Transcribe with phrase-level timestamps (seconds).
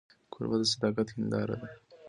[0.31, 1.67] کوربه د صداقت هنداره ده.